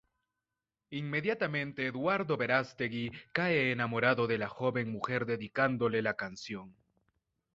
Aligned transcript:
Inmediatamente 0.99 1.85
Eduardo 1.91 2.35
Verástegui 2.43 3.11
cae 3.37 3.69
enamorado 3.71 4.25
de 4.25 4.39
la 4.39 4.49
joven 4.49 4.89
mujer 4.91 5.27
dedicándole 5.27 6.01
la 6.01 6.15
canción. 6.15 6.75